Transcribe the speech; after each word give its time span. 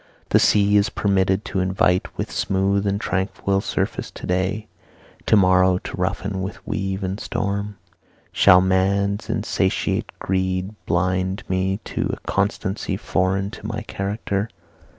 The 0.29 0.39
sea 0.39 0.77
is 0.77 0.89
permitted 0.89 1.45
to 1.45 1.59
invite 1.59 2.17
with 2.17 2.31
smooth 2.31 2.87
and 2.87 2.99
tranquil 2.99 3.61
surface 3.61 4.09
to 4.09 4.25
day, 4.25 4.65
to 5.27 5.35
morrow 5.35 5.77
to 5.77 5.95
roughen 5.95 6.41
with 6.41 6.65
wave 6.65 7.03
and 7.03 7.19
storm. 7.19 7.77
Shall 8.31 8.61
man's 8.61 9.29
insatiate 9.29 10.11
greed 10.17 10.73
bind 10.87 11.43
me 11.47 11.81
to 11.83 12.09
a 12.13 12.27
constancy 12.27 12.97
foreign 12.97 13.51
to 13.51 13.67
my 13.67 13.83
character? 13.83 14.49